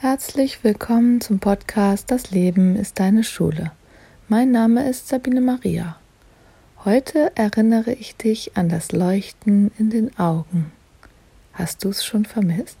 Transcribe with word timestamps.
Herzlich 0.00 0.62
willkommen 0.62 1.20
zum 1.20 1.40
Podcast 1.40 2.12
Das 2.12 2.30
Leben 2.30 2.76
ist 2.76 3.00
deine 3.00 3.24
Schule. 3.24 3.72
Mein 4.28 4.52
Name 4.52 4.88
ist 4.88 5.08
Sabine 5.08 5.40
Maria. 5.40 5.96
Heute 6.84 7.32
erinnere 7.34 7.94
ich 7.94 8.14
dich 8.14 8.56
an 8.56 8.68
das 8.68 8.92
Leuchten 8.92 9.72
in 9.76 9.90
den 9.90 10.16
Augen. 10.16 10.70
Hast 11.52 11.82
du 11.82 11.88
es 11.88 12.04
schon 12.04 12.26
vermisst? 12.26 12.78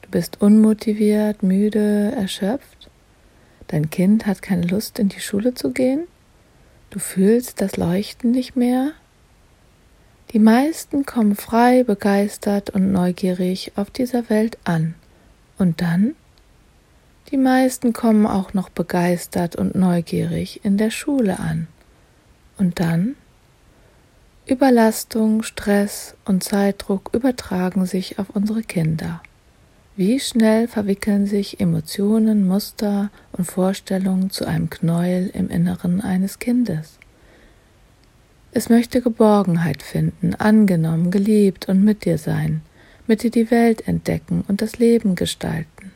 Du 0.00 0.08
bist 0.08 0.40
unmotiviert, 0.40 1.42
müde, 1.42 2.12
erschöpft? 2.16 2.88
Dein 3.66 3.90
Kind 3.90 4.24
hat 4.24 4.40
keine 4.40 4.66
Lust, 4.66 4.98
in 4.98 5.10
die 5.10 5.20
Schule 5.20 5.52
zu 5.52 5.70
gehen? 5.70 6.04
Du 6.88 6.98
fühlst 6.98 7.60
das 7.60 7.76
Leuchten 7.76 8.30
nicht 8.30 8.56
mehr? 8.56 8.92
Die 10.32 10.38
meisten 10.38 11.04
kommen 11.04 11.36
frei, 11.36 11.84
begeistert 11.84 12.70
und 12.70 12.90
neugierig 12.90 13.72
auf 13.76 13.90
dieser 13.90 14.30
Welt 14.30 14.56
an. 14.64 14.94
Und 15.60 15.82
dann? 15.82 16.14
Die 17.30 17.36
meisten 17.36 17.92
kommen 17.92 18.26
auch 18.26 18.54
noch 18.54 18.70
begeistert 18.70 19.56
und 19.56 19.74
neugierig 19.74 20.64
in 20.64 20.78
der 20.78 20.90
Schule 20.90 21.38
an. 21.38 21.68
Und 22.56 22.80
dann? 22.80 23.14
Überlastung, 24.46 25.42
Stress 25.42 26.14
und 26.24 26.42
Zeitdruck 26.42 27.10
übertragen 27.12 27.84
sich 27.84 28.18
auf 28.18 28.30
unsere 28.30 28.62
Kinder. 28.62 29.20
Wie 29.96 30.18
schnell 30.18 30.66
verwickeln 30.66 31.26
sich 31.26 31.60
Emotionen, 31.60 32.48
Muster 32.48 33.10
und 33.32 33.44
Vorstellungen 33.44 34.30
zu 34.30 34.46
einem 34.46 34.70
Knäuel 34.70 35.28
im 35.34 35.50
Inneren 35.50 36.00
eines 36.00 36.38
Kindes? 36.38 36.98
Es 38.52 38.70
möchte 38.70 39.02
Geborgenheit 39.02 39.82
finden, 39.82 40.34
angenommen, 40.34 41.10
geliebt 41.10 41.68
und 41.68 41.84
mit 41.84 42.06
dir 42.06 42.16
sein 42.16 42.62
mit 43.10 43.24
dir 43.24 43.30
die 43.32 43.50
Welt 43.50 43.88
entdecken 43.88 44.44
und 44.46 44.62
das 44.62 44.78
Leben 44.78 45.16
gestalten. 45.16 45.90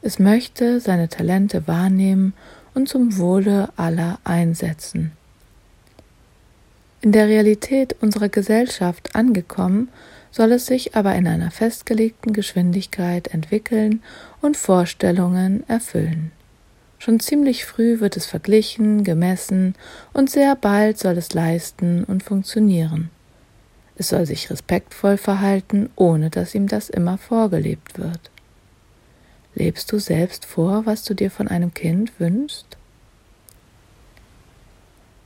Es 0.00 0.20
möchte 0.20 0.78
seine 0.78 1.08
Talente 1.08 1.66
wahrnehmen 1.66 2.34
und 2.72 2.88
zum 2.88 3.18
Wohle 3.18 3.70
aller 3.74 4.20
einsetzen. 4.22 5.10
In 7.00 7.10
der 7.10 7.26
Realität 7.26 7.96
unserer 8.00 8.28
Gesellschaft 8.28 9.16
angekommen, 9.16 9.88
soll 10.30 10.52
es 10.52 10.66
sich 10.66 10.94
aber 10.94 11.16
in 11.16 11.26
einer 11.26 11.50
festgelegten 11.50 12.32
Geschwindigkeit 12.32 13.26
entwickeln 13.34 14.00
und 14.40 14.56
Vorstellungen 14.56 15.68
erfüllen. 15.68 16.30
Schon 17.00 17.18
ziemlich 17.18 17.64
früh 17.64 17.98
wird 17.98 18.16
es 18.16 18.26
verglichen, 18.26 19.02
gemessen 19.02 19.74
und 20.12 20.30
sehr 20.30 20.54
bald 20.54 20.96
soll 20.96 21.18
es 21.18 21.34
leisten 21.34 22.04
und 22.04 22.22
funktionieren. 22.22 23.10
Es 23.96 24.08
soll 24.08 24.26
sich 24.26 24.50
respektvoll 24.50 25.16
verhalten, 25.16 25.90
ohne 25.96 26.30
dass 26.30 26.54
ihm 26.54 26.68
das 26.68 26.88
immer 26.88 27.18
vorgelebt 27.18 27.98
wird. 27.98 28.30
Lebst 29.54 29.90
du 29.92 29.98
selbst 29.98 30.44
vor, 30.44 30.86
was 30.86 31.04
du 31.04 31.14
dir 31.14 31.30
von 31.30 31.48
einem 31.48 31.74
Kind 31.74 32.18
wünschst? 32.18 32.76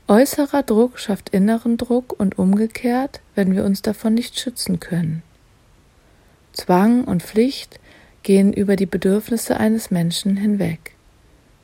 Äußerer 0.07 0.63
Druck 0.63 0.99
schafft 0.99 1.31
inneren 1.31 1.77
Druck 1.77 2.19
und 2.19 2.39
umgekehrt, 2.39 3.21
wenn 3.35 3.55
wir 3.55 3.65
uns 3.65 3.81
davon 3.81 4.15
nicht 4.15 4.39
schützen 4.39 4.81
können. 4.81 5.23
Zwang 6.53 7.05
und 7.05 7.23
Pflicht 7.23 7.81
gehen 8.23 8.53
über 8.53 8.77
die 8.77 8.87
Bedürfnisse 8.87 9.59
eines 9.59 9.91
Menschen 9.91 10.37
hinweg. 10.37 10.95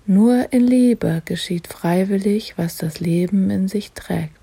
Nur 0.07 0.53
in 0.53 0.67
Liebe 0.67 1.23
geschieht 1.25 1.67
freiwillig, 1.67 2.55
was 2.57 2.79
das 2.79 2.99
Leben 2.99 3.51
in 3.51 3.69
sich 3.69 3.93
trägt. 3.93 4.40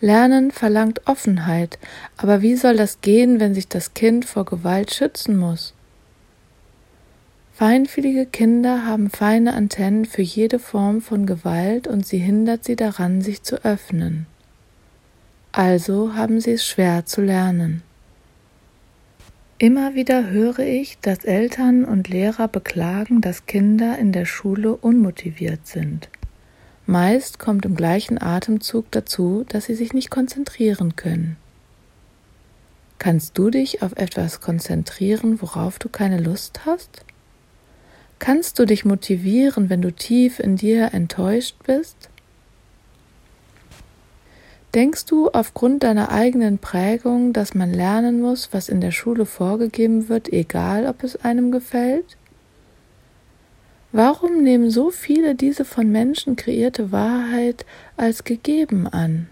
Lernen 0.00 0.52
verlangt 0.52 1.06
Offenheit, 1.06 1.78
aber 2.16 2.40
wie 2.40 2.54
soll 2.54 2.76
das 2.76 3.00
gehen, 3.00 3.40
wenn 3.40 3.54
sich 3.54 3.66
das 3.66 3.94
Kind 3.94 4.24
vor 4.24 4.44
Gewalt 4.44 4.92
schützen 4.94 5.36
muss? 5.36 5.74
Feinfühlige 7.52 8.24
Kinder 8.24 8.86
haben 8.86 9.10
feine 9.10 9.54
Antennen 9.54 10.04
für 10.04 10.22
jede 10.22 10.60
Form 10.60 11.00
von 11.00 11.26
Gewalt 11.26 11.88
und 11.88 12.06
sie 12.06 12.18
hindert 12.18 12.64
sie 12.64 12.76
daran, 12.76 13.20
sich 13.20 13.42
zu 13.42 13.64
öffnen. 13.64 14.26
Also 15.50 16.14
haben 16.14 16.40
sie 16.40 16.52
es 16.52 16.64
schwer 16.64 17.04
zu 17.04 17.20
lernen. 17.20 17.82
Immer 19.58 19.96
wieder 19.96 20.30
höre 20.30 20.60
ich, 20.60 21.00
dass 21.00 21.24
Eltern 21.24 21.84
und 21.84 22.08
Lehrer 22.08 22.46
beklagen, 22.46 23.20
dass 23.20 23.46
Kinder 23.46 23.98
in 23.98 24.12
der 24.12 24.24
Schule 24.24 24.76
unmotiviert 24.76 25.66
sind. 25.66 26.08
Meist 26.90 27.38
kommt 27.38 27.66
im 27.66 27.76
gleichen 27.76 28.18
Atemzug 28.18 28.90
dazu, 28.92 29.44
dass 29.46 29.66
sie 29.66 29.74
sich 29.74 29.92
nicht 29.92 30.08
konzentrieren 30.08 30.96
können. 30.96 31.36
Kannst 32.98 33.36
du 33.36 33.50
dich 33.50 33.82
auf 33.82 33.92
etwas 33.96 34.40
konzentrieren, 34.40 35.42
worauf 35.42 35.78
du 35.78 35.90
keine 35.90 36.18
Lust 36.18 36.64
hast? 36.64 37.04
Kannst 38.18 38.58
du 38.58 38.64
dich 38.64 38.86
motivieren, 38.86 39.68
wenn 39.68 39.82
du 39.82 39.92
tief 39.92 40.40
in 40.40 40.56
dir 40.56 40.94
enttäuscht 40.94 41.56
bist? 41.66 42.08
Denkst 44.74 45.04
du 45.04 45.28
aufgrund 45.28 45.82
deiner 45.82 46.10
eigenen 46.10 46.56
Prägung, 46.56 47.34
dass 47.34 47.54
man 47.54 47.70
lernen 47.70 48.22
muss, 48.22 48.48
was 48.52 48.70
in 48.70 48.80
der 48.80 48.92
Schule 48.92 49.26
vorgegeben 49.26 50.08
wird, 50.08 50.32
egal 50.32 50.86
ob 50.86 51.02
es 51.02 51.16
einem 51.16 51.52
gefällt? 51.52 52.17
Warum 53.90 54.42
nehmen 54.42 54.70
so 54.70 54.90
viele 54.90 55.34
diese 55.34 55.64
von 55.64 55.90
Menschen 55.90 56.36
kreierte 56.36 56.92
Wahrheit 56.92 57.64
als 57.96 58.24
gegeben 58.24 58.86
an? 58.86 59.28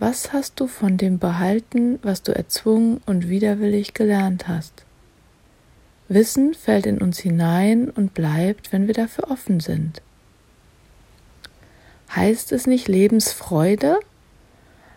Was 0.00 0.32
hast 0.32 0.58
du 0.58 0.66
von 0.66 0.96
dem 0.96 1.20
behalten, 1.20 2.00
was 2.02 2.24
du 2.24 2.34
erzwungen 2.34 3.00
und 3.06 3.28
widerwillig 3.28 3.94
gelernt 3.94 4.48
hast? 4.48 4.84
Wissen 6.08 6.54
fällt 6.54 6.86
in 6.86 6.98
uns 6.98 7.20
hinein 7.20 7.88
und 7.88 8.12
bleibt, 8.12 8.72
wenn 8.72 8.88
wir 8.88 8.94
dafür 8.94 9.30
offen 9.30 9.60
sind. 9.60 10.02
Heißt 12.14 12.50
es 12.50 12.66
nicht 12.66 12.88
Lebensfreude? 12.88 14.00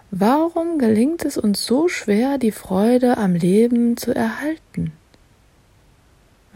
Warum 0.09 0.79
gelingt 0.79 1.23
es 1.23 1.37
uns 1.37 1.63
so 1.63 1.87
schwer, 1.87 2.39
die 2.39 2.51
Freude 2.51 3.17
am 3.17 3.35
Leben 3.35 3.97
zu 3.97 4.15
erhalten? 4.15 4.91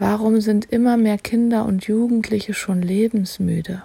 Warum 0.00 0.40
sind 0.40 0.64
immer 0.72 0.96
mehr 0.96 1.18
Kinder 1.18 1.66
und 1.66 1.84
Jugendliche 1.84 2.54
schon 2.54 2.80
lebensmüde, 2.80 3.82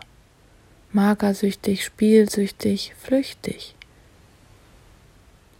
magersüchtig, 0.93 1.83
spielsüchtig, 1.83 2.93
flüchtig? 2.97 3.75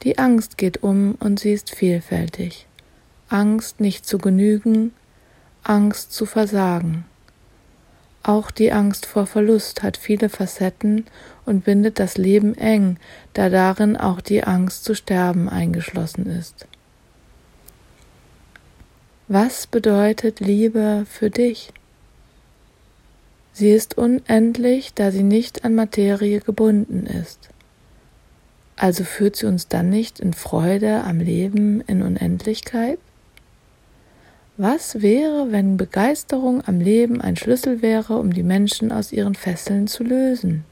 Die 0.04 0.18
Angst 0.18 0.58
geht 0.58 0.82
um 0.82 1.16
und 1.20 1.42
sie 1.42 1.52
ist 1.52 1.76
vielfältig. 1.76 2.68
Angst 3.28 3.82
nicht 3.82 4.06
zu 4.06 4.18
genügen, 4.18 4.94
Angst 5.62 6.14
zu 6.14 6.26
versagen. 6.26 7.04
Auch 8.24 8.50
die 8.50 8.72
Angst 8.72 9.06
vor 9.06 9.26
Verlust 9.26 9.84
hat 9.84 9.98
viele 9.98 10.30
Facetten 10.30 11.06
und 11.46 11.66
bindet 11.66 12.00
das 12.00 12.18
Leben 12.18 12.58
eng, 12.58 12.96
da 13.34 13.50
darin 13.50 13.98
auch 13.98 14.22
die 14.22 14.46
Angst 14.46 14.86
zu 14.86 14.96
sterben 14.96 15.50
eingeschlossen 15.50 16.28
ist. 16.28 16.66
Was 19.28 19.66
bedeutet 19.66 20.40
Liebe 20.40 21.08
für 21.10 21.32
dich? 21.32 21.74
Sie 23.54 23.72
ist 23.72 23.98
unendlich, 23.98 24.94
da 24.94 25.10
sie 25.10 25.24
nicht 25.24 25.66
an 25.66 25.74
Materie 25.74 26.42
gebunden 26.42 27.08
ist. 27.08 27.50
Also 28.76 29.04
führt 29.04 29.36
sie 29.36 29.48
uns 29.48 29.68
dann 29.68 29.90
nicht 29.90 30.20
in 30.20 30.34
Freude 30.34 31.04
am 31.04 31.20
Leben 31.20 31.82
in 31.82 32.04
Unendlichkeit? 32.04 33.00
Was 34.58 35.02
wäre, 35.02 35.52
wenn 35.52 35.76
Begeisterung 35.76 36.62
am 36.64 36.80
Leben 36.80 37.20
ein 37.20 37.36
Schlüssel 37.36 37.82
wäre, 37.82 38.18
um 38.18 38.32
die 38.32 38.44
Menschen 38.44 38.92
aus 38.92 39.12
ihren 39.12 39.34
Fesseln 39.34 39.88
zu 39.88 40.04
lösen? 40.04 40.66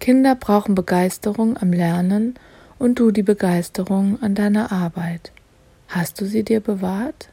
Kinder 0.00 0.34
brauchen 0.34 0.74
Begeisterung 0.74 1.56
am 1.56 1.72
Lernen 1.72 2.34
und 2.80 2.98
du 2.98 3.12
die 3.12 3.22
Begeisterung 3.22 4.20
an 4.20 4.34
deiner 4.34 4.72
Arbeit. 4.72 5.30
Hast 5.94 6.20
du 6.20 6.26
sie 6.26 6.42
dir 6.42 6.58
bewahrt? 6.58 7.28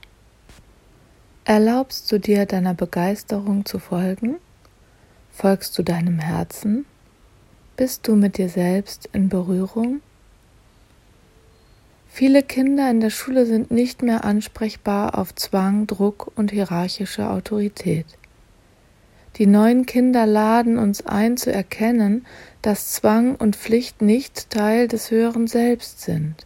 Erlaubst 1.46 2.12
du 2.12 2.20
dir 2.20 2.46
deiner 2.46 2.76
Begeisterung 2.76 3.66
zu 3.66 3.80
folgen? 3.80 4.36
Folgst 5.32 5.76
du 5.80 5.82
deinem 5.82 6.20
Herzen? 6.20 6.86
Bist 7.76 8.08
du 8.08 8.16
mit 8.16 8.38
dir 8.38 8.50
selbst 8.50 9.10
in 9.14 9.30
Berührung? 9.30 10.02
Viele 12.08 12.44
Kinder 12.44 12.92
in 12.92 13.00
der 13.00 13.10
Schule 13.10 13.48
sind 13.48 13.72
nicht 13.72 14.04
mehr 14.04 14.24
ansprechbar 14.26 15.18
auf 15.18 15.34
Zwang, 15.34 15.88
Druck 15.88 16.32
und 16.36 16.52
hierarchische 16.52 17.32
Autorität. 17.32 18.06
Die 19.38 19.48
neuen 19.48 19.88
Kinder 19.88 20.28
laden 20.28 20.78
uns 20.78 21.04
ein 21.04 21.36
zu 21.36 21.52
erkennen, 21.52 22.28
dass 22.62 22.92
Zwang 22.92 23.34
und 23.38 23.56
Pflicht 23.56 24.04
nicht 24.04 24.52
Teil 24.52 24.88
des 24.88 25.10
höheren 25.10 25.48
Selbst 25.48 26.02
sind. 26.02 26.46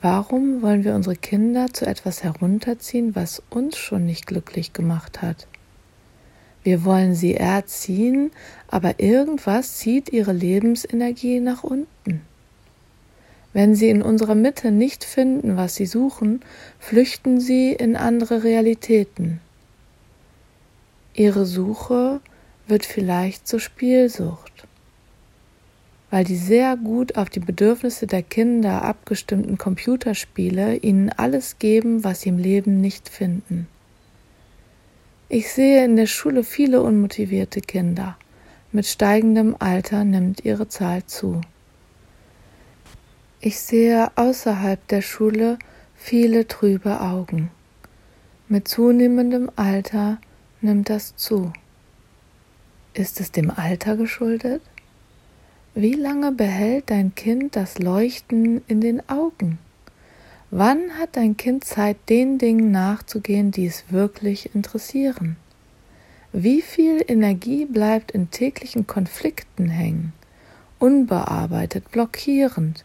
Warum 0.00 0.62
wollen 0.62 0.84
wir 0.84 0.94
unsere 0.94 1.16
Kinder 1.16 1.66
zu 1.72 1.84
etwas 1.84 2.22
herunterziehen, 2.22 3.16
was 3.16 3.42
uns 3.50 3.76
schon 3.76 4.06
nicht 4.06 4.28
glücklich 4.28 4.72
gemacht 4.72 5.22
hat? 5.22 5.48
Wir 6.62 6.84
wollen 6.84 7.14
sie 7.14 7.34
erziehen, 7.34 8.30
aber 8.68 9.00
irgendwas 9.00 9.76
zieht 9.78 10.12
ihre 10.12 10.32
Lebensenergie 10.32 11.40
nach 11.40 11.64
unten. 11.64 12.22
Wenn 13.52 13.74
sie 13.74 13.88
in 13.88 14.02
unserer 14.02 14.36
Mitte 14.36 14.70
nicht 14.70 15.02
finden, 15.02 15.56
was 15.56 15.74
sie 15.74 15.86
suchen, 15.86 16.42
flüchten 16.78 17.40
sie 17.40 17.72
in 17.72 17.96
andere 17.96 18.44
Realitäten. 18.44 19.40
Ihre 21.14 21.44
Suche 21.44 22.20
wird 22.68 22.84
vielleicht 22.84 23.48
zur 23.48 23.58
Spielsucht, 23.58 24.47
weil 26.10 26.24
die 26.24 26.36
sehr 26.36 26.76
gut 26.76 27.16
auf 27.16 27.28
die 27.28 27.40
Bedürfnisse 27.40 28.06
der 28.06 28.22
Kinder 28.22 28.82
abgestimmten 28.82 29.58
Computerspiele 29.58 30.76
ihnen 30.76 31.10
alles 31.10 31.58
geben, 31.58 32.04
was 32.04 32.22
sie 32.22 32.30
im 32.30 32.38
Leben 32.38 32.80
nicht 32.80 33.08
finden. 33.08 33.68
Ich 35.28 35.52
sehe 35.52 35.84
in 35.84 35.96
der 35.96 36.06
Schule 36.06 36.44
viele 36.44 36.82
unmotivierte 36.82 37.60
Kinder. 37.60 38.16
Mit 38.72 38.86
steigendem 38.86 39.56
Alter 39.58 40.04
nimmt 40.04 40.44
ihre 40.44 40.68
Zahl 40.68 41.04
zu. 41.04 41.42
Ich 43.40 43.60
sehe 43.60 44.10
außerhalb 44.16 44.86
der 44.88 45.02
Schule 45.02 45.58
viele 45.94 46.48
trübe 46.48 47.00
Augen. 47.00 47.50
Mit 48.48 48.66
zunehmendem 48.68 49.50
Alter 49.56 50.18
nimmt 50.62 50.88
das 50.88 51.14
zu. 51.16 51.52
Ist 52.94 53.20
es 53.20 53.30
dem 53.30 53.50
Alter 53.50 53.96
geschuldet? 53.96 54.62
Wie 55.80 55.92
lange 55.92 56.32
behält 56.32 56.90
dein 56.90 57.14
Kind 57.14 57.54
das 57.54 57.78
Leuchten 57.78 58.62
in 58.66 58.80
den 58.80 59.08
Augen? 59.08 59.60
Wann 60.50 60.98
hat 60.98 61.10
dein 61.12 61.36
Kind 61.36 61.62
Zeit, 61.62 61.96
den 62.08 62.36
Dingen 62.36 62.72
nachzugehen, 62.72 63.52
die 63.52 63.66
es 63.66 63.84
wirklich 63.92 64.56
interessieren? 64.56 65.36
Wie 66.32 66.62
viel 66.62 67.04
Energie 67.06 67.64
bleibt 67.64 68.10
in 68.10 68.32
täglichen 68.32 68.88
Konflikten 68.88 69.68
hängen, 69.68 70.12
unbearbeitet, 70.80 71.92
blockierend? 71.92 72.84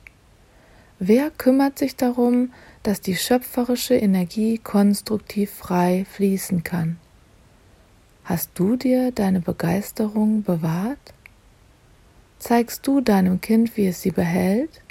Wer 0.99 1.31
kümmert 1.31 1.79
sich 1.79 1.95
darum, 1.95 2.53
dass 2.83 3.01
die 3.01 3.15
schöpferische 3.15 3.95
Energie 3.95 4.59
konstruktiv 4.59 5.49
frei 5.49 6.05
fließen 6.11 6.63
kann? 6.63 6.97
Hast 8.23 8.51
du 8.53 8.75
dir 8.75 9.11
deine 9.11 9.39
Begeisterung 9.39 10.43
bewahrt? 10.43 11.15
Zeigst 12.43 12.85
du 12.85 12.99
deinem 12.99 13.39
Kind, 13.39 13.77
wie 13.77 13.87
es 13.87 14.01
sie 14.01 14.11
behält? 14.11 14.81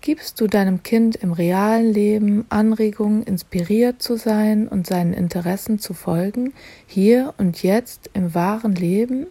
Gibst 0.00 0.40
du 0.40 0.48
deinem 0.48 0.82
Kind 0.82 1.14
im 1.14 1.32
realen 1.32 1.92
Leben 1.92 2.46
Anregungen, 2.48 3.22
inspiriert 3.22 4.02
zu 4.02 4.16
sein 4.16 4.66
und 4.66 4.88
seinen 4.88 5.12
Interessen 5.12 5.78
zu 5.78 5.94
folgen, 5.94 6.52
hier 6.88 7.32
und 7.38 7.62
jetzt 7.62 8.10
im 8.12 8.34
wahren 8.34 8.74
Leben? 8.74 9.28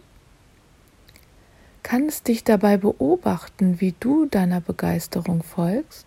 kannst 1.82 2.28
dich 2.28 2.44
dabei 2.44 2.78
beobachten, 2.78 3.82
wie 3.82 3.94
du 4.00 4.24
deiner 4.24 4.62
Begeisterung 4.62 5.42
folgst? 5.42 6.06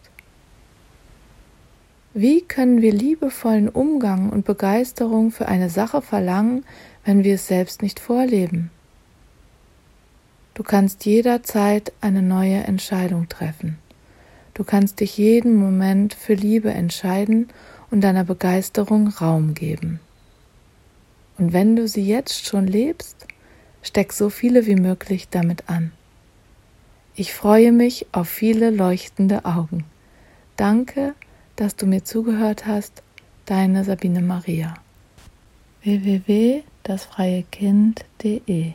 Wie 2.15 2.41
können 2.41 2.81
wir 2.81 2.93
liebevollen 2.93 3.69
Umgang 3.69 4.31
und 4.31 4.43
Begeisterung 4.43 5.29
für 5.29 5.47
eine 5.47 5.69
Sache 5.69 6.01
verlangen, 6.01 6.65
wenn 7.05 7.23
wir 7.23 7.35
es 7.35 7.45
selbst 7.45 7.83
nicht 7.83 7.99
vorleben? 7.99 8.71
Du 10.53 10.63
kannst 10.63 11.05
jederzeit 11.05 11.91
eine 11.99 12.21
neue 12.21 12.63
Entscheidung 12.63 13.27
treffen. 13.27 13.79
Du 14.53 14.63
kannst 14.63 14.99
dich 14.99 15.17
jeden 15.17 15.55
Moment 15.55 16.13
für 16.13 16.35
Liebe 16.35 16.71
entscheiden 16.71 17.47
und 17.89 18.01
deiner 18.01 18.23
Begeisterung 18.23 19.07
Raum 19.07 19.55
geben. 19.55 19.99
Und 21.39 21.53
wenn 21.53 21.75
du 21.75 21.87
sie 21.87 22.05
jetzt 22.05 22.45
schon 22.45 22.67
lebst, 22.67 23.25
Steck 23.81 24.13
so 24.13 24.29
viele 24.29 24.67
wie 24.67 24.75
möglich 24.75 25.29
damit 25.29 25.69
an. 25.69 25.91
Ich 27.15 27.33
freue 27.33 27.71
mich 27.71 28.05
auf 28.11 28.29
viele 28.29 28.69
leuchtende 28.69 29.45
Augen. 29.45 29.85
Danke, 30.55 31.15
dass 31.55 31.75
du 31.75 31.85
mir 31.85 32.03
zugehört 32.03 32.65
hast. 32.65 33.03
Deine 33.45 33.83
Sabine 33.83 34.21
Maria. 34.21 34.73
www.dasfreiekind.de 35.81 38.73